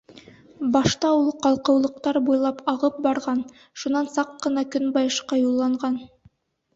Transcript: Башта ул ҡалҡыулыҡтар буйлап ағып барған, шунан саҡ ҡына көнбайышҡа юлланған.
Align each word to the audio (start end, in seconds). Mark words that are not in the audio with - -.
Башта 0.75 1.09
ул 1.17 1.27
ҡалҡыулыҡтар 1.41 2.17
буйлап 2.29 2.63
ағып 2.73 2.97
барған, 3.07 3.43
шунан 3.81 4.09
саҡ 4.15 4.31
ҡына 4.47 4.65
көнбайышҡа 4.77 5.39
юлланған. 5.41 6.01